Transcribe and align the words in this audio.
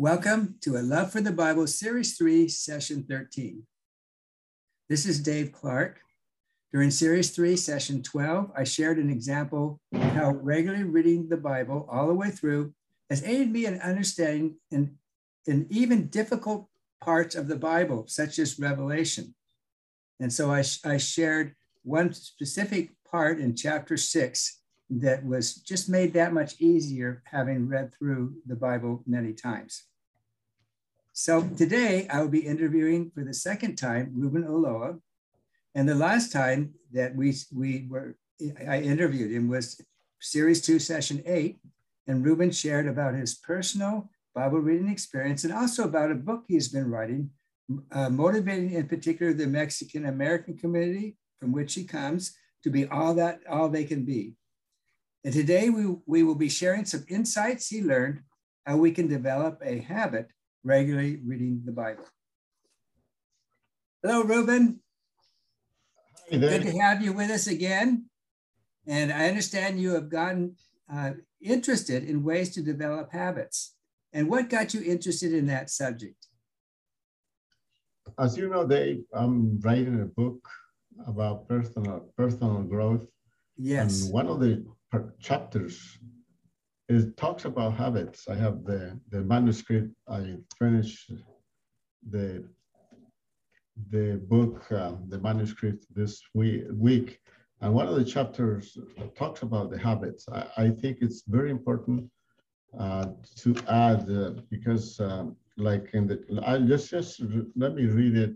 Welcome 0.00 0.54
to 0.60 0.76
A 0.76 0.78
Love 0.78 1.10
for 1.10 1.20
the 1.20 1.32
Bible, 1.32 1.66
Series 1.66 2.16
3, 2.16 2.46
Session 2.46 3.04
13. 3.08 3.64
This 4.88 5.04
is 5.04 5.18
Dave 5.18 5.50
Clark. 5.50 5.98
During 6.72 6.92
Series 6.92 7.32
3, 7.32 7.56
Session 7.56 8.04
12, 8.04 8.52
I 8.56 8.62
shared 8.62 8.98
an 8.98 9.10
example 9.10 9.80
of 9.92 10.00
how 10.00 10.30
regularly 10.30 10.84
reading 10.84 11.28
the 11.28 11.36
Bible 11.36 11.84
all 11.90 12.06
the 12.06 12.14
way 12.14 12.30
through 12.30 12.74
has 13.10 13.24
aided 13.24 13.50
me 13.50 13.66
in 13.66 13.80
understanding 13.80 14.58
in, 14.70 14.98
in 15.48 15.66
even 15.68 16.06
difficult 16.06 16.68
parts 17.02 17.34
of 17.34 17.48
the 17.48 17.56
Bible, 17.56 18.04
such 18.06 18.38
as 18.38 18.56
Revelation. 18.56 19.34
And 20.20 20.32
so 20.32 20.52
I, 20.52 20.62
I 20.84 20.98
shared 20.98 21.56
one 21.82 22.12
specific 22.12 22.92
part 23.04 23.40
in 23.40 23.56
chapter 23.56 23.96
6 23.96 24.60
that 24.90 25.26
was 25.26 25.56
just 25.56 25.88
made 25.88 26.12
that 26.12 26.32
much 26.32 26.60
easier 26.60 27.24
having 27.26 27.66
read 27.66 27.92
through 27.92 28.34
the 28.46 28.54
Bible 28.54 29.02
many 29.04 29.32
times. 29.32 29.87
So 31.20 31.42
today 31.42 32.06
I 32.06 32.20
will 32.20 32.28
be 32.28 32.46
interviewing 32.46 33.10
for 33.12 33.24
the 33.24 33.34
second 33.34 33.74
time 33.74 34.12
Ruben 34.14 34.44
Ulloa. 34.44 35.00
And 35.74 35.88
the 35.88 35.96
last 35.96 36.30
time 36.30 36.74
that 36.92 37.16
we, 37.16 37.34
we 37.52 37.88
were, 37.90 38.16
I 38.68 38.82
interviewed 38.82 39.32
him 39.32 39.48
was 39.48 39.80
series 40.20 40.62
two, 40.62 40.78
session 40.78 41.20
eight. 41.26 41.58
And 42.06 42.24
Ruben 42.24 42.52
shared 42.52 42.86
about 42.86 43.16
his 43.16 43.34
personal 43.34 44.08
Bible 44.32 44.60
reading 44.60 44.88
experience 44.88 45.42
and 45.42 45.52
also 45.52 45.82
about 45.82 46.12
a 46.12 46.14
book 46.14 46.44
he's 46.46 46.68
been 46.68 46.88
writing, 46.88 47.30
uh, 47.90 48.10
motivating 48.10 48.70
in 48.74 48.86
particular 48.86 49.32
the 49.32 49.48
Mexican 49.48 50.06
American 50.06 50.56
community 50.56 51.16
from 51.40 51.50
which 51.50 51.74
he 51.74 51.82
comes 51.82 52.36
to 52.62 52.70
be 52.70 52.86
all 52.86 53.12
that, 53.14 53.40
all 53.50 53.68
they 53.68 53.84
can 53.84 54.04
be. 54.04 54.34
And 55.24 55.34
today 55.34 55.68
we, 55.68 55.96
we 56.06 56.22
will 56.22 56.36
be 56.36 56.48
sharing 56.48 56.84
some 56.84 57.04
insights 57.08 57.66
he 57.66 57.82
learned 57.82 58.20
how 58.64 58.76
we 58.76 58.92
can 58.92 59.08
develop 59.08 59.60
a 59.64 59.80
habit 59.80 60.28
regularly 60.64 61.20
reading 61.24 61.62
the 61.64 61.72
Bible. 61.72 62.04
Hello, 64.02 64.22
Ruben. 64.22 64.80
Hi 66.30 66.36
Good 66.36 66.62
to 66.62 66.78
have 66.78 67.02
you 67.02 67.12
with 67.12 67.30
us 67.30 67.46
again. 67.46 68.06
And 68.86 69.12
I 69.12 69.28
understand 69.28 69.80
you 69.80 69.94
have 69.94 70.08
gotten 70.08 70.56
uh, 70.92 71.12
interested 71.40 72.04
in 72.04 72.24
ways 72.24 72.50
to 72.54 72.62
develop 72.62 73.12
habits. 73.12 73.74
And 74.12 74.28
what 74.28 74.48
got 74.48 74.72
you 74.74 74.82
interested 74.82 75.32
in 75.32 75.46
that 75.46 75.70
subject? 75.70 76.26
As 78.18 78.36
you 78.36 78.48
know, 78.48 78.66
Dave, 78.66 79.04
I'm 79.12 79.60
writing 79.60 80.00
a 80.00 80.06
book 80.06 80.48
about 81.06 81.48
personal 81.48 82.08
personal 82.16 82.62
growth. 82.62 83.06
Yes. 83.56 84.04
And 84.04 84.12
one 84.12 84.26
of 84.26 84.40
the 84.40 84.64
chapters 85.20 85.98
it 86.88 87.16
talks 87.16 87.44
about 87.44 87.74
habits. 87.74 88.28
I 88.28 88.34
have 88.34 88.64
the, 88.64 88.98
the 89.10 89.20
manuscript. 89.22 89.90
I 90.08 90.36
finished 90.58 91.12
the 92.10 92.44
the 93.90 94.20
book, 94.26 94.64
uh, 94.72 94.94
the 95.08 95.18
manuscript 95.18 95.86
this 95.94 96.20
week, 96.34 96.64
week. 96.74 97.20
And 97.60 97.72
one 97.72 97.86
of 97.86 97.94
the 97.94 98.04
chapters 98.04 98.76
talks 99.16 99.42
about 99.42 99.70
the 99.70 99.78
habits. 99.78 100.26
I, 100.32 100.46
I 100.56 100.70
think 100.70 100.98
it's 101.00 101.22
very 101.28 101.50
important 101.50 102.10
uh, 102.76 103.06
to 103.36 103.54
add 103.68 104.10
uh, 104.10 104.30
because 104.50 104.98
um, 105.00 105.36
like 105.56 105.90
in 105.94 106.06
the, 106.08 106.42
I 106.44 106.58
just, 106.58 106.90
just 106.90 107.22
let 107.56 107.74
me 107.74 107.86
read 107.86 108.16
it 108.16 108.34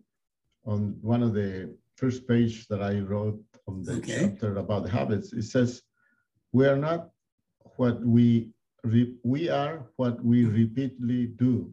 on 0.64 0.96
one 1.00 1.22
of 1.22 1.34
the 1.34 1.74
first 1.96 2.26
page 2.28 2.66
that 2.68 2.82
I 2.82 3.00
wrote 3.00 3.40
on 3.66 3.82
the 3.82 3.94
okay. 3.94 4.28
chapter 4.30 4.58
about 4.58 4.84
the 4.84 4.90
habits. 4.90 5.32
It 5.32 5.42
says, 5.42 5.82
we 6.52 6.66
are 6.66 6.76
not 6.76 7.10
what 7.76 8.00
we 8.04 8.52
we 9.24 9.48
are 9.48 9.86
what 9.96 10.22
we 10.24 10.44
repeatedly 10.44 11.26
do. 11.26 11.70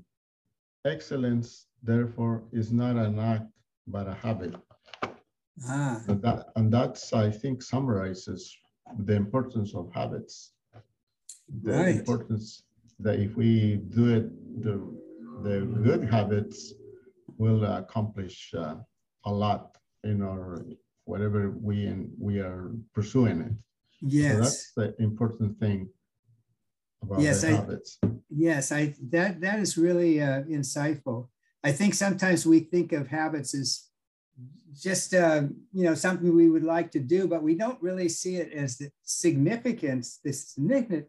Excellence, 0.86 1.66
therefore, 1.84 2.44
is 2.52 2.72
not 2.72 2.96
an 2.96 3.20
act 3.20 3.50
but 3.88 4.08
a 4.08 4.14
habit. 4.14 4.56
Ah. 5.68 6.02
And, 6.08 6.22
that, 6.22 6.50
and 6.56 6.72
that's, 6.72 7.12
I 7.12 7.30
think, 7.32 7.62
summarizes 7.62 8.56
the 9.00 9.16
importance 9.16 9.74
of 9.76 9.92
habits. 9.92 10.52
The 11.64 11.72
right. 11.72 11.96
importance 11.96 12.64
that 13.00 13.20
if 13.20 13.36
we 13.36 13.78
do 13.90 14.16
it, 14.16 14.64
the, 14.64 14.76
the 15.42 15.66
good 15.84 16.04
habits 16.04 16.74
will 17.38 17.66
accomplish 17.66 18.54
uh, 18.56 18.76
a 19.26 19.32
lot 19.32 19.78
in 20.04 20.22
our 20.22 20.66
whatever 21.06 21.50
we 21.50 21.88
and 21.88 22.12
we 22.20 22.40
are 22.40 22.72
pursuing 22.94 23.42
it. 23.42 23.52
Yes. 24.02 24.34
So 24.34 24.42
that's 24.42 24.72
the 24.98 25.04
important 25.04 25.60
thing 25.60 25.90
about 27.02 27.22
yes, 27.22 27.44
I, 27.44 27.52
habits. 27.52 28.00
Yes, 28.30 28.72
I 28.72 28.94
that 29.10 29.42
that 29.42 29.60
is 29.60 29.78
really 29.78 30.22
uh, 30.22 30.44
insightful. 30.44 31.28
I 31.64 31.72
think 31.72 31.94
sometimes 31.94 32.46
we 32.46 32.62
think 32.62 32.94
of 32.94 33.08
habits 33.08 33.54
as 33.54 33.90
just 34.74 35.14
uh, 35.14 35.44
you 35.74 35.84
know 35.84 35.96
something 35.96 36.36
we 36.36 36.50
would 36.50 36.64
like 36.64 36.92
to 36.92 37.00
do, 37.00 37.28
but 37.28 37.44
we 37.44 37.56
don't 37.56 37.82
really 37.82 38.10
see 38.10 38.38
it 38.38 38.54
as 38.54 38.78
the 38.78 38.90
significance, 39.04 40.20
the 40.24 40.34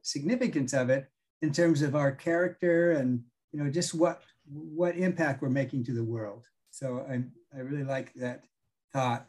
significance 0.03 0.72
of 0.72 0.91
it 0.91 1.09
in 1.43 1.53
terms 1.53 1.83
of 1.83 1.95
our 1.95 2.12
character 2.12 2.93
and 2.93 3.22
you 3.53 3.62
know 3.62 3.71
just 3.71 3.95
what 3.95 4.22
what 4.47 4.97
impact 4.97 5.43
we're 5.43 5.49
making 5.49 5.84
to 5.84 5.93
the 5.93 6.05
world. 6.05 6.47
So 6.71 7.05
I 7.09 7.22
I 7.57 7.61
really 7.61 7.84
like 7.84 8.12
that 8.15 8.45
thought. 8.93 9.27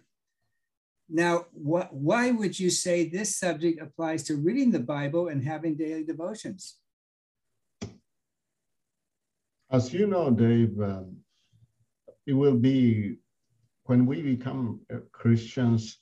Now, 1.14 1.46
why 1.52 2.32
would 2.32 2.58
you 2.58 2.70
say 2.70 3.10
this 3.10 3.36
subject 3.36 3.82
applies 3.82 4.24
to 4.24 4.38
reading 4.38 4.72
the 4.72 4.80
Bible 4.80 5.28
and 5.28 5.44
having 5.44 5.76
daily 5.76 6.06
devotions? 6.06 6.78
As 9.70 9.94
you 9.94 10.08
know, 10.08 10.32
Dave, 10.32 10.80
um, 10.80 11.18
it 12.26 12.34
will 12.34 12.56
be 12.56 13.18
when 13.84 14.06
we 14.06 14.22
become 14.22 14.80
uh, 14.94 15.00
Christians. 15.12 16.00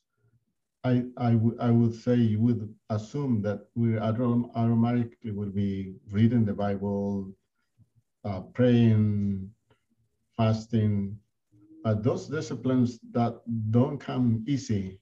I, 0.84 1.06
I, 1.18 1.40
I 1.60 1.72
would 1.72 1.96
say 1.96 2.16
you 2.16 2.40
would 2.42 2.72
assume 2.92 3.42
that 3.42 3.62
we 3.74 3.98
automatically 3.98 5.32
will 5.32 5.50
be 5.50 5.96
reading 6.12 6.46
the 6.46 6.54
Bible, 6.54 7.34
uh, 8.26 8.42
praying, 8.54 9.50
fasting, 10.38 11.18
uh, 11.86 11.94
those 11.94 12.28
disciplines 12.28 13.00
that 13.12 13.42
don't 13.72 13.98
come 13.98 14.44
easy. 14.48 15.00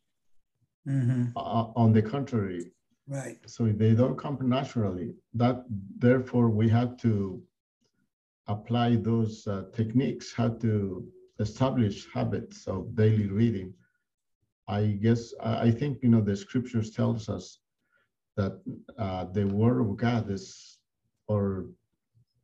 Mm-hmm. 0.87 1.35
Uh, 1.35 1.65
on 1.75 1.91
the 1.91 2.01
contrary, 2.01 2.71
right? 3.09 3.37
So 3.45 3.65
they 3.65 3.93
don't 3.93 4.17
come 4.17 4.37
naturally. 4.41 5.15
That 5.33 5.65
therefore 5.97 6.47
we 6.49 6.69
have 6.69 6.95
to 6.99 7.43
apply 8.47 8.95
those 8.95 9.45
uh, 9.47 9.63
techniques, 9.73 10.31
how 10.31 10.49
to 10.63 11.05
establish 11.39 12.07
habits 12.13 12.67
of 12.67 12.95
daily 12.95 13.27
reading. 13.27 13.73
I 14.69 14.97
guess 15.01 15.33
I 15.41 15.71
think 15.71 15.99
you 16.03 16.09
know 16.09 16.21
the 16.21 16.37
scriptures 16.37 16.91
tells 16.91 17.27
us 17.27 17.59
that 18.37 18.61
uh, 18.97 19.25
the 19.25 19.45
word 19.45 19.81
of 19.81 19.97
God 19.97 20.31
is 20.31 20.77
or 21.27 21.65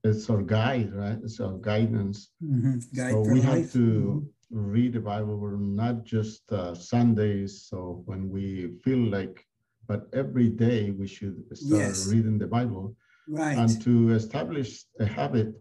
it's 0.04 0.30
our 0.30 0.42
guide, 0.42 0.94
right? 0.94 1.18
It's 1.24 1.40
our 1.40 1.58
guidance. 1.58 2.30
Mm-hmm. 2.44 2.80
Guide 2.96 3.12
so 3.12 3.22
we 3.22 3.40
life. 3.42 3.44
have 3.44 3.72
to 3.74 3.80
mm-hmm. 3.80 4.72
read 4.72 4.94
the 4.94 5.00
Bible. 5.00 5.38
We're 5.38 5.56
not 5.56 6.04
just 6.04 6.52
uh, 6.52 6.76
Sundays. 6.76 7.64
So 7.70 8.04
when 8.06 8.30
we 8.30 8.74
feel 8.84 9.00
like, 9.00 9.46
but 9.88 10.08
every 10.14 10.50
day 10.50 10.92
we 10.92 11.08
should 11.08 11.44
start 11.54 11.82
yes. 11.82 12.08
reading 12.08 12.38
the 12.38 12.48
Bible. 12.48 12.96
Right. 13.28 13.58
And 13.58 13.82
to 13.84 14.12
establish 14.12 14.84
a 15.00 15.06
habit, 15.06 15.54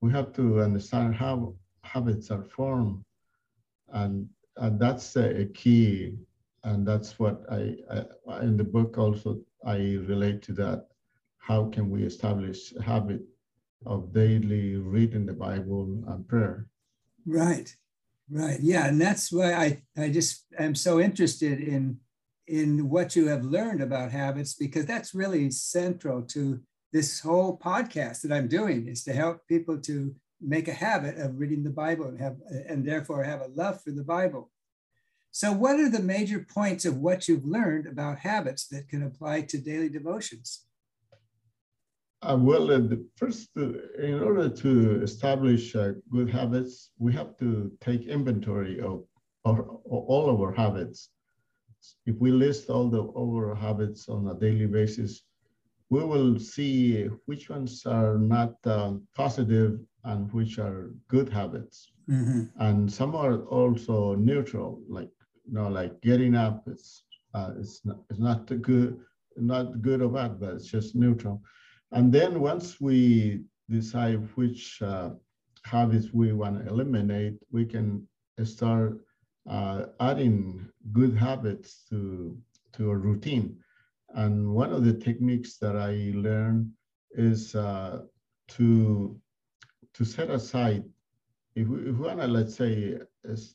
we 0.00 0.10
have 0.12 0.32
to 0.34 0.60
understand 0.60 1.14
how 1.14 1.54
habits 1.82 2.30
are 2.30 2.42
formed, 2.42 3.04
and 3.92 4.28
and 4.56 4.80
that's 4.80 5.16
a, 5.16 5.42
a 5.42 5.44
key. 5.46 6.16
And 6.62 6.88
that's 6.88 7.18
what 7.18 7.44
I, 7.50 7.76
I 8.26 8.40
in 8.40 8.56
the 8.56 8.64
book 8.64 8.96
also 8.96 9.40
I 9.66 9.76
relate 10.08 10.40
to 10.42 10.52
that. 10.54 10.86
How 11.36 11.66
can 11.66 11.90
we 11.90 12.04
establish 12.04 12.72
a 12.72 12.82
habit 12.82 13.20
of 13.86 14.12
daily 14.12 14.76
reading 14.76 15.26
the 15.26 15.32
Bible 15.32 16.02
and 16.08 16.26
prayer. 16.26 16.66
Right, 17.26 17.74
right, 18.30 18.60
yeah, 18.60 18.88
and 18.88 19.00
that's 19.00 19.32
why 19.32 19.54
I 19.54 19.82
I 19.96 20.10
just 20.10 20.46
am 20.58 20.74
so 20.74 21.00
interested 21.00 21.60
in 21.60 21.98
in 22.46 22.88
what 22.90 23.16
you 23.16 23.28
have 23.28 23.44
learned 23.44 23.82
about 23.82 24.10
habits 24.10 24.54
because 24.54 24.84
that's 24.84 25.14
really 25.14 25.50
central 25.50 26.22
to 26.22 26.60
this 26.92 27.20
whole 27.20 27.58
podcast 27.58 28.22
that 28.22 28.32
I'm 28.32 28.48
doing 28.48 28.86
is 28.86 29.02
to 29.04 29.12
help 29.12 29.46
people 29.48 29.80
to 29.80 30.14
make 30.40 30.68
a 30.68 30.72
habit 30.72 31.16
of 31.18 31.38
reading 31.38 31.64
the 31.64 31.70
Bible 31.70 32.06
and 32.06 32.20
have 32.20 32.36
and 32.68 32.86
therefore 32.86 33.24
have 33.24 33.40
a 33.40 33.48
love 33.54 33.82
for 33.82 33.90
the 33.90 34.04
Bible. 34.04 34.50
So 35.30 35.50
what 35.50 35.80
are 35.80 35.90
the 35.90 36.00
major 36.00 36.46
points 36.48 36.84
of 36.84 36.98
what 36.98 37.26
you've 37.26 37.44
learned 37.44 37.86
about 37.86 38.20
habits 38.20 38.68
that 38.68 38.88
can 38.88 39.02
apply 39.02 39.42
to 39.42 39.58
daily 39.58 39.88
devotions? 39.88 40.66
Uh, 42.24 42.38
well, 42.40 42.70
uh, 42.72 42.80
first, 43.16 43.50
uh, 43.58 43.72
in 43.98 44.22
order 44.22 44.48
to 44.48 45.02
establish 45.02 45.76
uh, 45.76 45.92
good 46.10 46.30
habits, 46.30 46.90
we 46.98 47.12
have 47.12 47.36
to 47.36 47.70
take 47.80 48.06
inventory 48.06 48.80
of, 48.80 49.04
of, 49.44 49.58
of, 49.60 49.76
all 49.84 50.30
of 50.30 50.40
our 50.40 50.52
habits. 50.52 51.10
If 52.06 52.16
we 52.18 52.30
list 52.30 52.70
all 52.70 52.88
the 52.88 53.02
our 53.18 53.54
habits 53.54 54.08
on 54.08 54.26
a 54.28 54.34
daily 54.34 54.66
basis, 54.66 55.22
we 55.90 56.02
will 56.02 56.38
see 56.38 57.04
which 57.26 57.50
ones 57.50 57.84
are 57.84 58.16
not 58.16 58.54
uh, 58.64 58.94
positive 59.14 59.80
and 60.04 60.32
which 60.32 60.58
are 60.58 60.94
good 61.08 61.28
habits. 61.28 61.92
Mhm. 62.08 62.50
And 62.56 62.90
some 62.90 63.14
are 63.14 63.40
also 63.58 64.14
neutral, 64.14 64.80
like, 64.88 65.10
you 65.46 65.52
know, 65.52 65.68
like 65.68 66.00
getting 66.00 66.34
up, 66.34 66.62
it's, 66.66 67.04
uh, 67.34 67.52
it's 67.58 67.84
not, 67.84 67.98
it's 68.08 68.18
not 68.18 68.46
good, 68.62 68.98
not 69.36 69.82
good 69.82 70.00
or 70.00 70.08
bad, 70.08 70.40
but 70.40 70.54
it's 70.54 70.70
just 70.70 70.94
neutral. 70.94 71.42
And 71.94 72.12
then 72.12 72.40
once 72.40 72.80
we 72.80 73.44
decide 73.70 74.28
which 74.34 74.82
uh, 74.82 75.10
habits 75.64 76.12
we 76.12 76.32
want 76.32 76.58
to 76.58 76.68
eliminate, 76.68 77.34
we 77.52 77.64
can 77.64 78.06
start 78.42 79.00
uh, 79.48 79.86
adding 80.00 80.68
good 80.92 81.16
habits 81.16 81.84
to, 81.90 82.36
to 82.72 82.90
a 82.90 82.96
routine. 82.96 83.56
And 84.14 84.52
one 84.52 84.72
of 84.72 84.84
the 84.84 84.92
techniques 84.92 85.56
that 85.58 85.76
I 85.76 86.12
learned 86.16 86.70
is 87.12 87.54
uh, 87.54 88.02
to, 88.48 89.16
to 89.94 90.04
set 90.04 90.30
aside, 90.30 90.82
if 91.54 91.68
we, 91.68 91.78
if 91.78 91.96
we 91.96 92.06
want 92.06 92.20
to, 92.20 92.26
let's 92.26 92.56
say, 92.56 92.98
is 93.22 93.54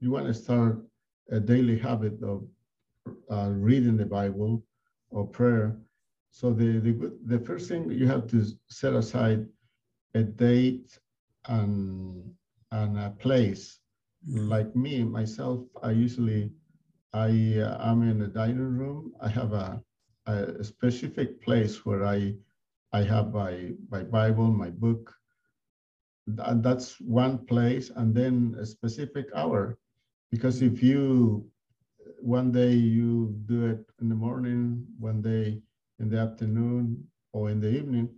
you 0.00 0.10
want 0.10 0.26
to 0.26 0.34
start 0.34 0.84
a 1.30 1.40
daily 1.40 1.78
habit 1.78 2.22
of 2.22 2.44
uh, 3.30 3.48
reading 3.50 3.96
the 3.96 4.04
Bible 4.04 4.62
or 5.10 5.26
prayer. 5.26 5.78
So 6.32 6.52
the, 6.52 6.80
the, 6.80 6.92
good- 6.92 7.20
the 7.26 7.40
first 7.40 7.68
thing 7.68 7.90
you 7.92 8.08
have 8.08 8.26
to 8.28 8.44
set 8.70 8.94
aside 8.94 9.46
a 10.14 10.24
date 10.24 10.98
and, 11.46 12.34
and 12.72 12.98
a 12.98 13.10
place. 13.10 13.80
Like 14.26 14.74
me, 14.76 15.04
myself, 15.04 15.60
I 15.82 15.92
usually, 15.92 16.52
I 17.12 17.58
uh, 17.60 17.90
am 17.92 18.02
in 18.08 18.22
a 18.22 18.28
dining 18.28 18.76
room. 18.78 19.12
I 19.20 19.28
have 19.28 19.52
a, 19.52 19.82
a 20.26 20.64
specific 20.64 21.42
place 21.42 21.84
where 21.86 22.04
I, 22.04 22.34
I 22.92 23.02
have 23.02 23.32
my, 23.34 23.72
my 23.90 24.02
Bible, 24.04 24.52
my 24.52 24.70
book. 24.70 25.14
And 26.26 26.62
that's 26.64 27.00
one 27.00 27.38
place 27.46 27.90
and 27.96 28.14
then 28.14 28.56
a 28.58 28.66
specific 28.66 29.26
hour. 29.34 29.78
Because 30.30 30.62
if 30.62 30.82
you, 30.82 31.46
one 32.20 32.52
day 32.52 32.72
you 32.72 33.34
do 33.46 33.66
it 33.66 33.84
in 34.00 34.08
the 34.08 34.14
morning, 34.14 34.86
one 34.98 35.20
day 35.22 35.60
in 36.02 36.10
the 36.10 36.18
afternoon 36.18 37.04
or 37.32 37.50
in 37.50 37.60
the 37.60 37.70
evening, 37.70 38.10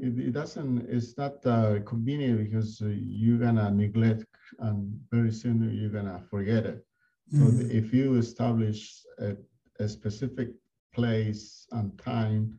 it, 0.00 0.18
it 0.18 0.32
doesn't, 0.32 0.86
it's 0.88 1.16
not 1.18 1.44
uh, 1.46 1.80
convenient 1.84 2.38
because 2.38 2.82
uh, 2.82 2.88
you're 2.88 3.38
gonna 3.38 3.70
neglect 3.70 4.26
and 4.60 5.00
very 5.10 5.32
soon 5.32 5.62
you're 5.74 5.90
gonna 5.90 6.20
forget 6.30 6.66
it. 6.66 6.84
So 7.28 7.50
Mhm. 7.50 7.52
the- 7.52 7.76
if 7.76 7.92
you 7.94 8.16
establish 8.16 9.04
a, 9.18 9.36
a 9.80 9.88
specific 9.88 10.50
place 10.94 11.66
and 11.72 11.98
time, 11.98 12.58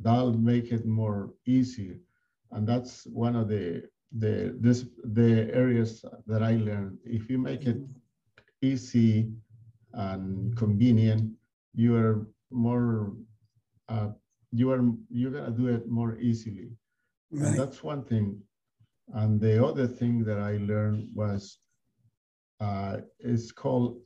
that'll 0.00 0.38
make 0.38 0.72
it 0.72 0.86
more 0.86 1.30
easy. 1.46 1.98
And 2.52 2.66
that's 2.68 3.06
one 3.06 3.36
of 3.36 3.48
the, 3.48 3.84
the, 4.16 4.56
this, 4.60 4.86
the 5.04 5.50
areas 5.54 6.04
that 6.26 6.42
I 6.42 6.56
learned. 6.56 6.98
If 7.04 7.30
you 7.30 7.38
make 7.38 7.66
it 7.66 7.80
easy 8.62 9.32
and 9.92 10.56
convenient, 10.56 11.32
you 11.74 11.96
are 11.96 12.26
more, 12.50 13.14
uh, 13.88 14.08
you 14.52 14.70
are, 14.70 14.82
you're 15.10 15.30
gonna 15.32 15.50
do 15.50 15.68
it 15.68 15.88
more 15.88 16.16
easily. 16.18 16.70
And 17.40 17.56
that's 17.56 17.82
one 17.82 18.04
thing. 18.04 18.40
And 19.14 19.40
the 19.40 19.64
other 19.64 19.86
thing 19.86 20.24
that 20.24 20.38
I 20.38 20.58
learned 20.58 21.08
was, 21.14 21.58
uh, 22.60 22.98
it's 23.18 23.52
called 23.52 23.98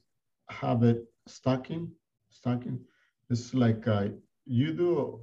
habit 0.50 1.04
stacking. 1.26 1.90
Stacking. 2.30 2.78
It's 3.30 3.54
like 3.54 3.86
uh, 3.86 4.08
you 4.46 4.72
do 4.72 5.20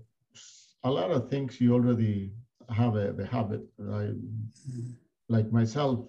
a 0.83 0.89
lot 0.91 1.11
of 1.11 1.29
things 1.29 1.59
you 1.59 1.73
already 1.73 2.31
have 2.69 2.95
a, 2.95 3.13
the 3.13 3.25
habit. 3.25 3.61
Right? 3.77 4.13
Mhm. 4.15 4.95
Like 5.29 5.51
myself, 5.51 6.05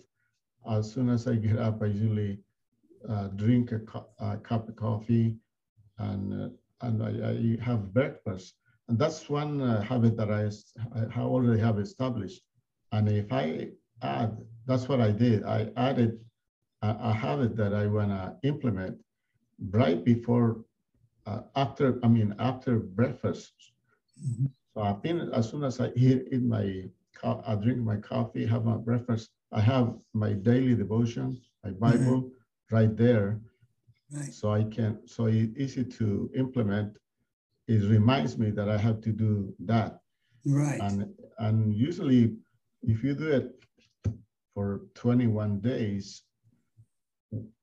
as 0.71 0.91
soon 0.93 1.09
as 1.11 1.27
I 1.27 1.37
get 1.37 1.59
up, 1.59 1.83
I 1.83 1.87
usually 1.87 2.41
uh, 3.09 3.29
drink 3.29 3.73
a, 3.73 3.81
cu- 3.81 4.11
a 4.19 4.37
cup 4.39 4.69
of 4.69 4.77
coffee, 4.77 5.37
and 5.99 6.33
uh, 6.33 6.49
and 6.83 7.03
I, 7.03 7.13
I 7.31 7.65
have 7.65 7.93
breakfast. 7.93 8.55
And 8.89 8.99
that's 8.99 9.29
one 9.29 9.61
uh, 9.61 9.83
habit 9.83 10.17
that 10.17 10.31
I, 10.31 10.51
I 11.17 11.21
already 11.21 11.61
have 11.61 11.79
established. 11.79 12.43
And 12.93 13.09
if 13.09 13.33
I 13.33 13.71
add, 14.03 14.39
that's 14.67 14.89
what 14.89 15.01
I 15.01 15.11
did. 15.13 15.45
I 15.45 15.71
added 15.77 16.19
a, 16.83 16.97
a 17.11 17.13
habit 17.13 17.57
that 17.57 17.75
I 17.75 17.87
want 17.87 18.11
to 18.11 18.37
implement 18.49 18.99
right 19.71 20.05
before, 20.05 20.65
uh, 21.27 21.43
after, 21.57 21.99
I 22.05 22.09
mean, 22.09 22.35
after 22.39 22.79
breakfast. 22.79 23.53
Mhm. 24.19 24.51
So 24.75 24.81
I've 24.83 25.03
been, 25.03 25.21
as 25.33 25.49
soon 25.51 25.65
as 25.65 25.81
I 25.81 25.91
eat, 25.97 26.29
eat 26.33 26.43
my, 26.43 26.89
I 27.23 27.55
drink 27.57 27.79
my 27.79 27.97
coffee, 27.97 28.47
have 28.47 28.65
my 28.65 28.77
breakfast, 28.77 29.31
I 29.53 29.61
have 29.61 29.95
my 30.13 30.33
daily 30.33 30.75
devotion, 30.75 31.41
my 31.65 31.71
Bible 31.71 32.31
right 32.71 32.95
there. 32.97 33.41
Right. 34.13 34.33
So 34.33 34.53
I 34.53 34.65
can, 34.65 35.07
so 35.07 35.27
it's 35.27 35.57
easy 35.59 35.85
to 35.85 36.31
implement. 36.35 36.97
It 37.69 37.89
reminds 37.89 38.39
me 38.39 38.51
that 38.51 38.69
I 38.69 38.77
have 38.79 39.01
to 39.03 39.13
do 39.13 39.55
that. 39.67 40.01
Right. 40.45 40.81
And, 40.81 41.07
and 41.39 41.75
usually, 41.75 42.35
if 42.83 43.05
you 43.05 43.15
do 43.15 43.31
it 43.31 43.53
for 44.55 44.83
21 44.95 45.61
days, 45.61 46.23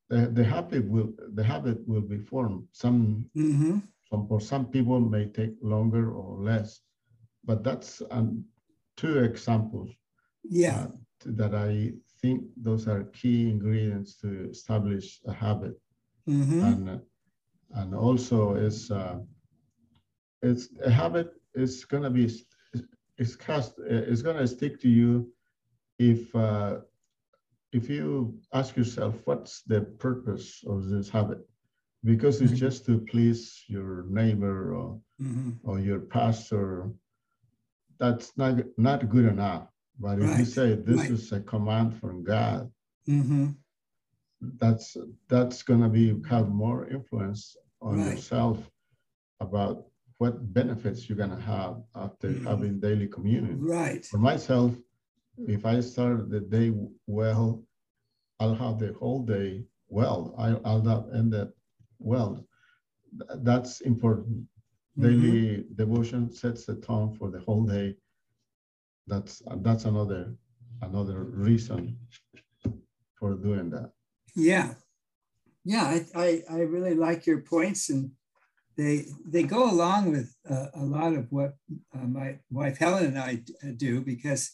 the, 0.09 0.27
the 0.27 0.43
habit 0.43 0.87
will, 0.87 1.09
the 1.33 1.43
habit 1.43 1.85
will 1.87 2.01
be 2.01 2.17
formed. 2.19 2.63
Some, 2.71 3.25
Mhm. 3.35 3.81
some, 4.09 4.27
for 4.27 4.39
some 4.39 4.67
people 4.67 4.99
may 5.01 5.25
take 5.25 5.55
longer 5.61 6.11
or 6.11 6.41
less, 6.41 6.79
but 7.43 7.63
that's 7.63 8.01
um, 8.11 8.45
two 8.95 9.19
examples 9.19 9.91
Yeah. 10.43 10.87
uh, 10.87 10.91
that 11.25 11.53
I 11.53 11.93
think 12.21 12.43
those 12.55 12.87
are 12.87 13.03
key 13.05 13.49
ingredients 13.49 14.15
to 14.21 14.49
establish 14.49 15.19
a 15.27 15.33
habit 15.33 15.73
Mhm. 16.27 16.61
and 16.61 17.01
and 17.73 17.95
also 17.95 18.55
is 18.55 18.91
uh, 18.91 19.19
it's 20.41 20.69
a 20.83 20.89
habit 20.91 21.33
is 21.55 21.85
gonna 21.85 22.09
be 22.09 22.29
it's 23.17 23.35
cast 23.35 23.73
it's 23.79 24.21
gonna 24.21 24.47
stick 24.47 24.79
to 24.81 24.89
you 24.89 25.27
if 25.99 26.33
uh, 26.35 26.77
if 27.71 27.89
you 27.89 28.33
ask 28.53 28.75
yourself 28.77 29.15
what's 29.25 29.61
the 29.63 29.81
purpose 29.81 30.63
of 30.67 30.87
this 30.89 31.09
habit 31.09 31.39
because 32.03 32.41
it's 32.41 32.51
Mhm. 32.51 32.57
just 32.57 32.85
to 32.85 32.99
please 32.99 33.63
your 33.67 34.03
neighbor 34.09 34.73
or 34.75 34.99
Mhm. 35.19 35.59
or 35.63 35.79
your 35.79 35.99
pastor 35.99 36.89
that's 37.99 38.37
not 38.37 38.55
not 38.77 39.09
good 39.09 39.25
enough 39.25 39.67
but 39.99 40.19
if 40.19 40.35
you 40.35 40.45
say 40.45 40.75
this 40.75 41.09
right. 41.09 41.09
is 41.09 41.31
a 41.31 41.39
command 41.41 41.93
from 41.93 42.23
god 42.23 42.71
Mhm. 43.07 43.55
That's 44.59 44.95
that's 45.27 45.63
going 45.63 45.81
to 45.81 45.89
be 45.89 46.15
have 46.29 46.49
more 46.49 46.87
influence 46.87 47.55
on 47.81 47.97
Right. 47.97 48.11
yourself 48.11 48.69
about 49.39 49.85
what 50.19 50.53
benefits 50.53 51.07
you're 51.07 51.17
going 51.17 51.35
to 51.35 51.41
have 51.55 51.83
after 51.95 52.29
Mhm. 52.29 52.43
having 52.43 52.79
daily 52.79 53.07
communion 53.07 53.59
Right. 53.61 54.05
for 54.05 54.17
myself 54.19 54.71
if 55.47 55.65
i 55.65 55.79
start 55.81 56.29
the 56.29 56.39
day 56.39 56.73
well 57.07 57.63
i'll 58.39 58.55
have 58.55 58.79
the 58.79 58.93
whole 58.93 59.23
day 59.23 59.63
well 59.89 60.33
I, 60.37 60.47
i'll 60.67 60.81
not 60.81 61.13
end 61.13 61.33
it 61.33 61.49
well 61.99 62.45
that's 63.49 63.81
important 63.81 64.37
Mhm. 64.97 65.01
daily 65.01 65.65
devotion 65.75 66.31
sets 66.31 66.65
the 66.65 66.75
tone 66.75 67.13
for 67.17 67.29
the 67.29 67.39
whole 67.39 67.65
day 67.65 67.95
that's 69.07 69.41
that's 69.61 69.85
another 69.85 70.35
another 70.81 71.23
reason 71.23 71.97
for 73.15 73.35
doing 73.35 73.69
that 73.69 73.91
Yeah. 74.35 74.73
Yeah, 75.63 75.83
I, 75.83 76.05
I, 76.15 76.43
I 76.49 76.59
really 76.59 76.95
like 76.95 77.25
your 77.25 77.41
points 77.41 77.89
and 77.89 78.11
they, 78.77 79.05
they 79.25 79.43
go 79.43 79.69
along 79.69 80.11
with 80.11 80.33
uh, 80.49 80.67
a 80.75 80.83
lot 80.83 81.13
of 81.13 81.27
what 81.31 81.55
uh, 81.93 82.05
my 82.05 82.39
wife 82.49 82.77
Helen 82.77 83.05
and 83.05 83.19
I 83.19 83.43
uh, 83.63 83.71
do 83.75 84.01
because 84.01 84.51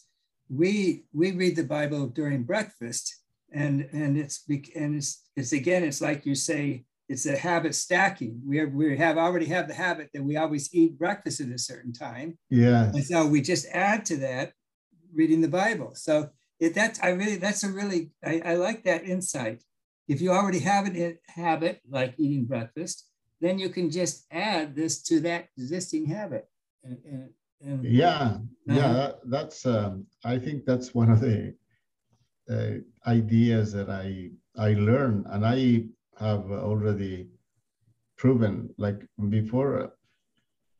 we, 0.48 1.04
we 1.12 1.32
read 1.32 1.56
the 1.56 1.64
Bible 1.64 2.08
during 2.08 2.42
breakfast 2.42 3.22
and, 3.52 3.88
and 3.92 4.18
it's, 4.18 4.44
and 4.74 4.96
it's, 4.96 5.22
it's 5.36 5.52
again, 5.52 5.84
it's 5.84 6.00
like 6.00 6.26
you 6.26 6.34
say, 6.34 6.84
it's 7.08 7.26
a 7.26 7.36
habit 7.36 7.74
stacking. 7.74 8.40
We 8.46 8.56
have, 8.56 8.72
we 8.72 8.96
have 8.96 9.18
already 9.18 9.46
have 9.46 9.68
the 9.68 9.74
habit 9.74 10.08
that 10.14 10.24
we 10.24 10.36
always 10.38 10.74
eat 10.74 10.98
breakfast 10.98 11.40
at 11.40 11.48
a 11.48 11.58
certain 11.58 11.92
time. 11.92 12.38
Yeah. 12.48 12.84
And 12.84 13.04
so 13.04 13.26
we 13.26 13.42
just 13.42 13.66
add 13.72 14.06
to 14.06 14.16
that 14.16 14.52
reading 15.14 15.42
the 15.42 15.48
Bible. 15.48 15.92
So 15.94 16.30
it, 16.60 16.74
that's 16.74 17.00
I 17.02 17.10
really 17.10 17.36
that's 17.36 17.64
a 17.64 17.70
really 17.70 18.10
I, 18.24 18.42
I 18.44 18.54
like 18.54 18.84
that 18.84 19.04
insight. 19.04 19.62
If 20.08 20.20
you 20.20 20.30
already 20.32 20.60
have 20.60 20.86
an 20.86 21.18
habit 21.28 21.80
like 21.88 22.14
eating 22.18 22.44
breakfast, 22.44 23.08
then 23.40 23.58
you 23.58 23.68
can 23.70 23.90
just 23.90 24.26
add 24.30 24.74
this 24.76 25.02
to 25.04 25.20
that 25.20 25.48
existing 25.56 26.06
habit. 26.06 26.48
And, 26.82 26.98
and, 27.04 27.30
and 27.60 27.84
Yeah, 27.84 28.38
yeah, 28.66 28.86
Uh-huh. 28.86 28.94
that, 28.94 29.14
that's. 29.24 29.66
Um, 29.66 30.06
I 30.24 30.38
think 30.38 30.64
that's 30.64 30.94
one 30.94 31.10
of 31.10 31.20
the 31.20 31.54
uh, 32.50 32.74
ideas 33.08 33.72
that 33.72 33.88
I 33.88 34.30
I 34.56 34.74
learned, 34.74 35.26
and 35.32 35.44
I 35.44 35.84
have 36.18 36.50
already 36.50 37.28
proven. 38.16 38.68
Like 38.76 39.00
before, 39.28 39.94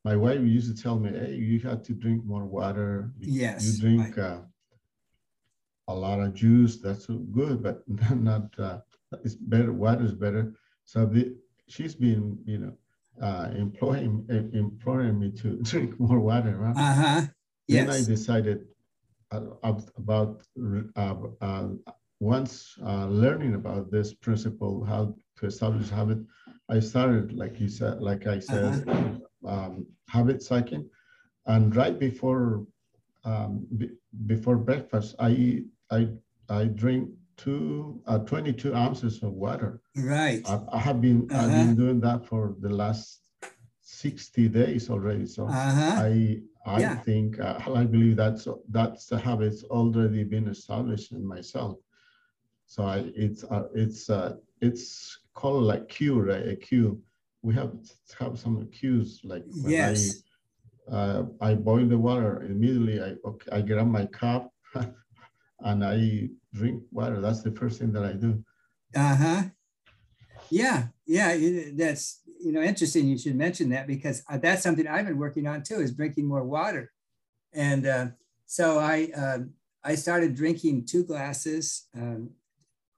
my 0.05 0.17
wife 0.17 0.41
used 0.41 0.69
to 0.75 0.83
tell 0.83 0.99
me, 0.99 1.11
"Hey, 1.11 1.35
you 1.35 1.59
have 1.61 1.83
to 1.85 1.95
drink 1.95 2.25
more 2.25 2.45
water. 2.45 3.13
Yes, 3.19 3.65
you 3.65 3.73
drink 3.81 4.19
uh, 4.19 4.41
a 5.89 5.95
lot 5.95 6.21
of 6.21 6.35
juice. 6.35 6.81
That's 6.81 7.07
good, 7.07 7.63
but 7.63 7.83
not. 8.15 8.59
Uh, 8.59 8.79
it's 9.25 9.35
better. 9.35 9.73
Water 9.73 10.05
is 10.05 10.15
better." 10.15 10.55
So 10.85 11.07
the, 11.07 11.35
she's 11.69 11.95
been, 11.95 12.39
you 12.45 12.59
know, 12.59 12.75
uh, 13.23 13.51
employing 13.57 14.27
employing 14.53 15.19
me 15.19 15.31
to 15.43 15.57
drink 15.63 15.99
more 15.99 16.21
water. 16.21 16.57
Right? 16.57 16.77
Uh 16.77 16.95
huh. 16.95 17.27
Yes. 17.67 17.87
Then 17.87 17.95
I 17.95 18.05
decided 18.05 18.67
about 19.31 20.43
uh, 20.97 21.15
uh, 21.41 21.69
once 22.21 22.77
uh, 22.85 23.07
learning 23.07 23.55
about 23.55 23.91
this 23.91 24.15
principle, 24.15 24.85
how 24.85 25.15
to 25.37 25.47
establish 25.47 25.91
habit, 25.91 26.19
I 26.69 26.81
started, 26.81 27.33
like 27.33 27.61
you 27.61 27.69
said, 27.69 28.01
like 28.01 28.27
I 28.27 28.39
said, 28.41 28.85
-huh. 28.87 29.21
um, 29.45 29.87
habit 30.09 30.43
cycling, 30.43 30.89
and 31.47 31.77
right 31.77 31.99
before 31.99 32.65
um, 33.25 33.67
before 34.27 34.57
breakfast, 34.57 35.15
I 35.19 35.31
eat, 35.31 35.65
I 35.95 36.09
I 36.49 36.65
drink 36.67 37.11
two 37.37 38.01
uh, 38.07 38.19
22 38.19 38.75
ounces 38.75 39.23
of 39.23 39.33
water. 39.33 39.81
Right. 39.97 40.43
I, 40.49 40.61
I 40.73 40.79
have 40.79 41.01
been 41.01 41.29
uh 41.31 41.35
-huh. 41.35 41.45
I've 41.45 41.57
been 41.65 41.77
doing 41.77 42.01
that 42.01 42.27
for 42.27 42.57
the 42.61 42.69
last 42.69 43.21
60 43.81 44.49
days 44.49 44.91
already. 44.91 45.27
So 45.27 45.47
-huh. 45.47 46.11
I 46.11 46.43
I 46.67 46.81
yeah. 46.81 47.03
think 47.05 47.39
uh, 47.39 47.81
I 47.83 47.87
believe 47.87 48.17
that's 48.17 48.49
that's 48.71 49.07
the 49.07 49.19
habits 49.19 49.65
already 49.71 50.25
been 50.25 50.49
established 50.49 51.13
in 51.13 51.27
myself. 51.27 51.79
So 52.67 52.83
I, 52.85 53.13
it's 53.15 53.45
uh, 53.45 53.69
it's 53.75 54.09
uh, 54.09 54.37
it's 54.61 55.19
called 55.35 55.65
like 55.73 55.89
cue, 55.89 56.21
right? 56.21 56.49
A 56.49 56.57
cue. 56.57 57.03
We 57.43 57.55
have 57.55 57.73
have 58.19 58.39
some 58.39 58.67
cues 58.71 59.21
like 59.25 59.45
when 59.63 59.73
yes. 59.73 60.23
I 60.91 60.97
uh, 60.97 61.23
I 61.41 61.55
boil 61.55 61.87
the 61.89 61.99
water 61.99 62.43
immediately. 62.43 63.01
I 63.01 63.17
okay, 63.25 63.51
I 63.53 63.61
grab 63.63 63.87
my 63.87 64.07
cup 64.07 64.53
and 65.65 65.85
I 65.85 66.29
drink 66.53 66.83
water. 66.93 67.21
That's 67.21 67.43
the 67.43 67.53
first 67.53 67.81
thing 67.81 67.93
that 67.93 68.05
I 68.05 68.13
do. 68.13 68.45
Uh 68.95 69.17
huh. 69.17 69.43
Yeah, 70.51 70.85
yeah. 71.07 71.37
That's 71.75 72.21
you 72.41 72.53
know 72.53 72.61
interesting. 72.61 73.09
You 73.09 73.19
should 73.19 73.35
mention 73.35 73.71
that 73.71 73.87
because 73.87 74.23
uh, 74.31 74.39
that's 74.39 74.63
something 74.63 74.87
I've 74.87 75.07
been 75.07 75.19
working 75.19 75.47
on 75.47 75.63
too. 75.63 75.81
Is 75.81 75.95
drinking 75.95 76.29
more 76.29 76.45
water, 76.45 76.93
and 77.53 77.87
uh, 77.87 78.07
so 78.47 78.79
I 78.79 79.11
uh, 79.17 79.39
I 79.83 79.95
started 79.97 80.37
drinking 80.37 80.87
two 80.87 81.05
glasses 81.05 81.89
um, 81.97 82.31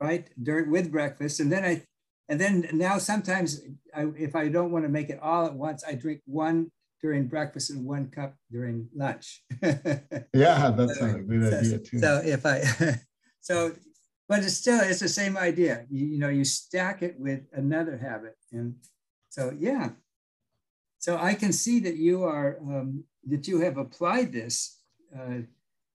right 0.00 0.28
during 0.42 0.70
with 0.70 0.92
breakfast, 0.92 1.40
and 1.40 1.50
then 1.50 1.64
I 1.64 1.87
and 2.28 2.40
then 2.40 2.68
now 2.73 2.99
sometimes 2.99 3.62
I, 3.94 4.06
if 4.18 4.35
I 4.35 4.49
don't 4.49 4.73
want 4.73 4.85
to 4.85 4.90
make 4.90 5.08
it 5.08 5.20
all 5.23 5.46
at 5.46 5.54
once, 5.54 5.85
I 5.87 5.94
drink 5.94 6.20
one 6.26 6.73
during 7.00 7.26
breakfast 7.28 7.70
and 7.70 7.84
one 7.84 8.08
cup 8.10 8.34
during 8.50 8.88
lunch. 8.94 9.42
yeah, 9.62 10.70
that's 10.70 10.98
so, 10.98 11.06
a 11.06 11.18
good 11.20 11.50
so, 11.50 11.58
idea 11.58 11.78
too. 11.78 11.98
So 11.98 12.22
if 12.24 12.46
I 12.46 12.62
so 13.40 13.72
but 14.28 14.42
it's 14.42 14.54
still 14.54 14.80
it's 14.80 15.00
the 15.00 15.08
same 15.08 15.36
idea. 15.36 15.86
You, 15.90 16.06
you 16.06 16.18
know, 16.18 16.28
you 16.28 16.44
stack 16.44 17.02
it 17.02 17.14
with 17.18 17.40
another 17.52 17.96
habit, 17.96 18.36
and 18.52 18.74
so 19.28 19.52
yeah. 19.58 19.90
So 20.98 21.18
I 21.18 21.34
can 21.34 21.52
see 21.52 21.78
that 21.80 21.96
you 21.96 22.24
are 22.24 22.58
um, 22.60 23.04
that 23.24 23.46
you 23.46 23.60
have 23.60 23.76
applied 23.76 24.32
this 24.32 24.80
uh, 25.16 25.42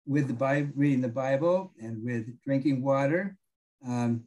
with 0.07 0.27
the 0.27 0.35
Bible, 0.35 0.73
reading 0.75 1.01
the 1.01 1.09
Bible, 1.09 1.73
and 1.81 2.05
with 2.05 2.27
drinking 2.43 2.83
water. 2.83 3.37
Um, 3.87 4.25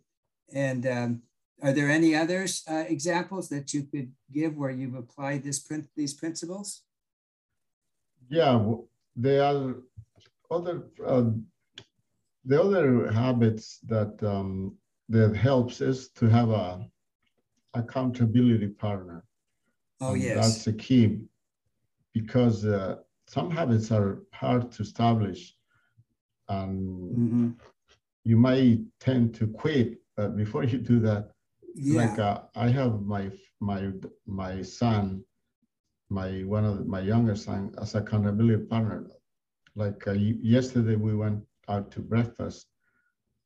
and 0.53 0.85
um, 0.87 1.21
are 1.61 1.73
there 1.73 1.89
any 1.89 2.15
other 2.15 2.47
uh, 2.69 2.83
examples 2.87 3.49
that 3.49 3.73
you 3.73 3.83
could 3.83 4.11
give 4.31 4.57
where 4.57 4.71
you've 4.71 4.95
applied 4.95 5.43
this 5.43 5.67
these 5.95 6.13
principles? 6.13 6.83
Yeah, 8.29 8.75
there 9.15 9.43
are 9.43 9.75
other 10.49 10.83
uh, 11.05 11.29
the 12.45 12.61
other 12.61 13.11
habits 13.11 13.79
that 13.87 14.21
um, 14.23 14.75
that 15.09 15.35
helps 15.35 15.81
is 15.81 16.09
to 16.09 16.27
have 16.27 16.49
a 16.49 16.87
accountability 17.73 18.67
partner. 18.67 19.23
Oh 19.99 20.15
yes, 20.15 20.35
that's 20.35 20.65
the 20.65 20.73
key 20.73 21.19
because 22.13 22.65
uh, 22.65 22.97
some 23.27 23.51
habits 23.51 23.91
are 23.91 24.23
hard 24.33 24.71
to 24.71 24.81
establish, 24.81 25.55
and 26.49 27.17
mm-hmm. 27.17 27.49
you 28.23 28.37
might 28.37 28.79
tend 28.99 29.35
to 29.35 29.47
quit. 29.47 29.99
But 30.15 30.35
before 30.35 30.63
you 30.71 30.79
do 30.79 30.99
that, 31.01 31.31
yeah. 31.75 32.05
like 32.05 32.19
uh, 32.19 32.41
I 32.55 32.69
have 32.69 33.01
my 33.01 33.29
my 33.59 33.91
my 34.25 34.61
son, 34.61 35.23
my 36.09 36.41
one 36.41 36.65
of 36.65 36.77
the, 36.79 36.85
my 36.85 36.99
younger 36.99 37.35
son 37.35 37.73
as 37.81 37.95
accountability 37.95 38.65
partner. 38.65 39.07
Like 39.75 40.07
uh, 40.07 40.13
yesterday, 40.13 40.95
we 40.95 41.15
went 41.15 41.43
out 41.69 41.91
to 41.91 41.99
breakfast. 41.99 42.67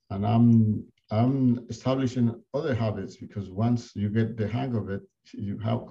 And 0.10 0.26
I'm 0.26 0.86
I'm 1.12 1.66
establishing 1.70 2.42
other 2.54 2.74
habits 2.74 3.16
because 3.18 3.50
once 3.50 3.92
you 3.96 4.10
get 4.10 4.38
the 4.38 4.48
hang 4.48 4.76
of 4.76 4.90
it, 4.90 5.02
you 5.34 5.58
have 5.60 5.82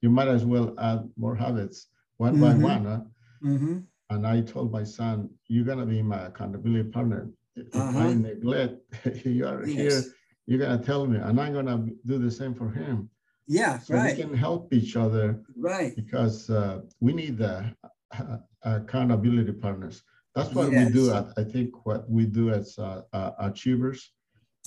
you 0.00 0.10
might 0.10 0.28
as 0.28 0.44
well 0.44 0.74
add 0.78 1.08
more 1.16 1.36
habits 1.36 1.88
one 2.16 2.36
mm-hmm. 2.36 2.62
by 2.62 2.68
one. 2.74 2.84
Huh? 2.84 3.00
Mm-hmm. 3.44 3.78
And 4.10 4.26
I 4.26 4.40
told 4.40 4.72
my 4.72 4.84
son, 4.84 5.30
"You're 5.46 5.64
gonna 5.64 5.86
be 5.86 6.02
my 6.02 6.26
accountability 6.26 6.90
partner. 6.90 7.30
If 7.56 7.74
uh-huh. 7.74 7.98
I 7.98 8.14
neglect, 8.14 8.76
you 9.24 9.46
are 9.46 9.66
yes. 9.66 9.76
here. 9.76 10.02
You're 10.46 10.58
gonna 10.58 10.82
tell 10.82 11.06
me, 11.06 11.18
and 11.18 11.40
I'm 11.40 11.52
gonna 11.52 11.86
do 12.06 12.18
the 12.18 12.30
same 12.30 12.54
for 12.54 12.70
him. 12.70 13.10
Yeah, 13.46 13.78
so 13.78 13.94
right. 13.94 14.16
we 14.16 14.22
can 14.22 14.34
help 14.34 14.72
each 14.72 14.96
other. 14.96 15.42
Right. 15.56 15.94
Because 15.96 16.50
uh, 16.50 16.82
we 17.00 17.12
need 17.12 17.38
the 17.38 17.74
uh, 18.16 18.38
accountability 18.62 19.52
partners. 19.52 20.02
That's 20.34 20.52
what 20.54 20.70
yes. 20.70 20.86
we 20.86 20.92
do. 20.92 21.12
At, 21.12 21.28
I 21.36 21.44
think 21.44 21.84
what 21.84 22.08
we 22.08 22.26
do 22.26 22.50
as 22.50 22.78
uh, 22.78 23.02
uh, 23.12 23.32
achievers, 23.40 24.12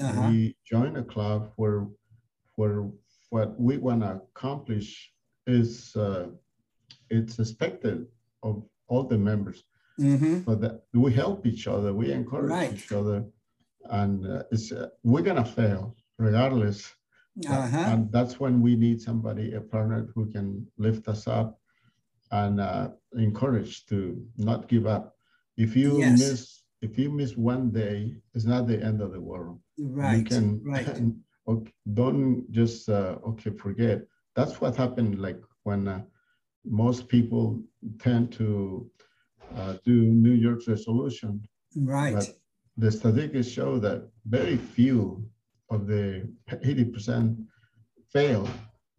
uh-huh. 0.02 0.30
we 0.30 0.56
join 0.70 0.98
a 0.98 1.04
club 1.04 1.52
where 1.56 1.88
where 2.56 2.90
what 3.30 3.60
we 3.60 3.78
want 3.78 4.02
to 4.02 4.22
accomplish 4.36 5.12
is 5.48 5.96
uh, 5.96 6.28
it's 7.10 7.40
expected 7.40 8.08
of 8.44 8.64
all 8.88 9.04
the 9.04 9.18
members. 9.18 9.64
Mm-hmm. 10.00 10.40
But 10.40 10.62
that 10.62 10.84
we 10.94 11.14
help 11.14 11.46
each 11.46 11.68
other, 11.68 11.94
we 11.94 12.12
encourage 12.12 12.50
right. 12.50 12.74
each 12.74 12.92
other, 12.92 13.24
and 13.92 14.26
uh, 14.26 14.44
it's 14.52 14.72
uh, 14.72 14.90
we're 15.04 15.22
gonna 15.22 15.46
fail 15.46 15.96
regardless. 16.18 16.94
Uh-huh. 17.48 17.78
And 17.88 18.12
that's 18.12 18.40
when 18.40 18.62
we 18.62 18.76
need 18.76 19.02
somebody, 19.02 19.54
a 19.54 19.62
partner 19.62 20.08
who 20.14 20.32
can 20.32 20.68
lift 20.78 21.08
us 21.08 21.28
up 21.28 21.60
and 22.30 22.62
uh, 22.62 22.90
encourage 23.16 23.88
to 23.88 24.24
not 24.38 24.68
give 24.68 24.86
up 24.86 25.16
if 25.58 25.76
you 25.76 26.00
yes. 26.00 26.20
miss 26.20 26.64
if 26.82 26.98
you 26.98 27.10
miss 27.10 27.38
one 27.38 27.72
day, 27.72 28.14
it's 28.34 28.44
not 28.44 28.68
the 28.68 28.84
end 28.84 29.02
of 29.02 29.14
the 29.14 29.22
world. 29.22 29.60
Right. 29.80 30.18
You 30.18 30.24
can 30.26 30.62
right. 30.64 31.02
okay, 31.48 31.72
don't 31.94 32.52
just 32.52 32.90
uh, 32.90 33.18
okay 33.28 33.52
forget. 33.52 34.02
That's 34.36 34.60
what 34.60 34.76
happened. 34.76 35.22
Like 35.22 35.40
when 35.64 35.88
uh, 35.88 36.02
most 36.66 37.08
people 37.08 37.62
tend 38.00 38.34
to 38.34 38.90
uh, 39.56 39.76
do 39.86 39.94
New 40.02 40.34
Year's 40.34 40.68
resolution. 40.68 41.42
Right. 41.76 42.16
But 42.16 42.30
the 42.78 42.92
statistics 42.92 43.48
show 43.48 43.80
that 43.80 44.10
very 44.26 44.58
few 44.58 45.24
of 45.70 45.88
the 45.88 46.28
80% 46.50 47.46
fail. 48.12 48.48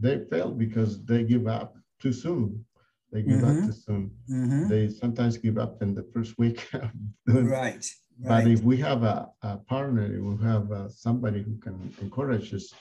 They 0.01 0.25
fail 0.31 0.51
because 0.51 1.05
they 1.05 1.25
give 1.25 1.47
up 1.47 1.77
too 2.01 2.13
soon. 2.13 2.65
They 3.13 3.23
give 3.23 3.41
mm-hmm. 3.41 3.59
up 3.61 3.67
too 3.67 3.73
soon. 3.73 4.11
Mm-hmm. 4.31 4.69
They 4.69 4.89
sometimes 4.89 5.39
give 5.39 5.57
up 5.59 5.83
in 5.83 5.95
the 5.95 6.03
first 6.13 6.37
week. 6.37 6.69
right. 7.27 7.47
right. 7.47 7.87
But 8.19 8.47
if 8.49 8.63
we 8.63 8.77
have 8.79 9.05
a, 9.05 9.29
a 9.43 9.59
partner, 9.59 10.09
we 10.21 10.45
have 10.45 10.71
uh, 10.73 10.89
somebody 10.89 11.43
who 11.43 11.57
can 11.59 11.95
encourage 12.01 12.53
us, 12.53 12.73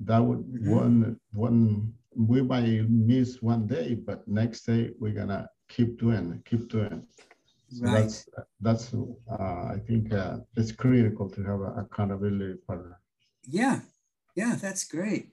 that 0.00 0.18
would 0.18 0.40
mm-hmm. 0.40 0.70
one 0.70 1.20
one 1.32 1.92
we 2.14 2.42
might 2.42 2.88
miss 2.88 3.42
one 3.42 3.66
day, 3.66 3.94
but 3.94 4.26
next 4.26 4.62
day 4.66 4.90
we're 4.98 5.12
gonna 5.12 5.48
keep 5.68 5.98
doing, 5.98 6.42
keep 6.44 6.68
doing. 6.70 7.06
So 7.68 7.86
right. 7.86 8.02
That's 8.02 8.28
that's 8.60 8.94
uh, 8.94 9.74
I 9.74 9.78
think 9.86 10.12
uh, 10.12 10.38
it's 10.56 10.72
critical 10.72 11.28
to 11.30 11.42
have 11.42 11.60
accountability 11.84 12.60
partner. 12.66 13.00
Yeah, 13.44 13.80
yeah, 14.34 14.56
that's 14.60 14.84
great. 14.84 15.32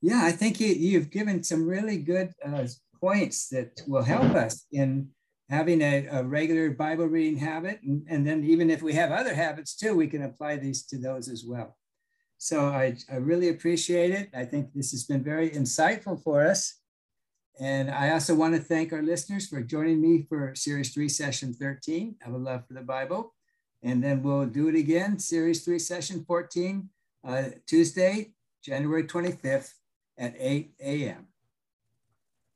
Yeah, 0.00 0.20
I 0.22 0.32
think 0.32 0.60
you, 0.60 0.68
you've 0.68 1.10
given 1.10 1.42
some 1.42 1.66
really 1.66 1.98
good 1.98 2.32
uh, 2.44 2.66
points 3.00 3.48
that 3.48 3.80
will 3.86 4.02
help 4.02 4.34
us 4.34 4.66
in 4.70 5.08
having 5.48 5.80
a, 5.80 6.06
a 6.06 6.24
regular 6.24 6.70
Bible 6.70 7.06
reading 7.06 7.38
habit. 7.38 7.80
And, 7.82 8.04
and, 8.08 8.26
then 8.26 8.44
even 8.44 8.70
if 8.70 8.82
we 8.82 8.92
have 8.94 9.12
other 9.12 9.34
habits 9.34 9.76
too, 9.76 9.94
we 9.94 10.08
can 10.08 10.22
apply 10.22 10.56
these 10.56 10.84
to 10.86 10.98
those 10.98 11.28
as 11.28 11.44
well. 11.46 11.76
So 12.38 12.66
I, 12.66 12.96
I 13.10 13.16
really 13.16 13.48
appreciate 13.48 14.10
it. 14.10 14.28
I 14.34 14.44
think 14.44 14.72
this 14.74 14.90
has 14.90 15.04
been 15.04 15.22
very 15.22 15.50
insightful 15.50 16.22
for 16.22 16.46
us. 16.46 16.80
And 17.58 17.90
I 17.90 18.10
also 18.10 18.34
want 18.34 18.54
to 18.54 18.60
thank 18.60 18.92
our 18.92 19.02
listeners 19.02 19.48
for 19.48 19.62
joining 19.62 20.00
me 20.00 20.26
for 20.28 20.54
Series 20.54 20.92
3, 20.92 21.08
Session 21.08 21.54
13 21.54 22.16
of 22.26 22.34
A 22.34 22.36
Love 22.36 22.66
for 22.66 22.74
the 22.74 22.82
Bible. 22.82 23.32
And 23.82 24.02
then 24.02 24.22
we'll 24.22 24.46
do 24.46 24.68
it 24.68 24.74
again, 24.74 25.18
Series 25.18 25.64
3, 25.64 25.78
Session 25.78 26.24
14, 26.26 26.88
uh, 27.24 27.44
Tuesday, 27.66 28.32
January 28.62 29.04
25th 29.04 29.72
at 30.18 30.34
8 30.38 30.72
a.m. 30.80 31.25